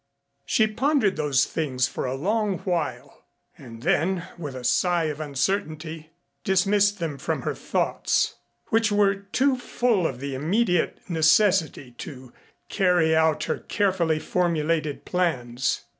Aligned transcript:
She 0.47 0.65
pondered 0.65 1.15
those 1.15 1.45
things 1.45 1.87
for 1.87 2.07
a 2.07 2.15
long 2.15 2.57
while 2.63 3.23
and 3.55 3.83
then 3.83 4.25
with 4.35 4.55
a 4.55 4.63
sigh 4.63 5.03
of 5.03 5.19
uncertainty 5.19 6.09
dismissed 6.43 6.97
them 6.97 7.19
from 7.19 7.43
her 7.43 7.53
thoughts, 7.53 8.33
which 8.69 8.91
were 8.91 9.13
too 9.13 9.55
full 9.55 10.07
of 10.07 10.19
the 10.19 10.33
immediate 10.33 11.01
necessity 11.07 11.91
to 11.99 12.33
carry 12.67 13.15
out 13.15 13.43
her 13.43 13.59
carefully 13.59 14.17
formulated 14.17 15.05
plans. 15.05 15.83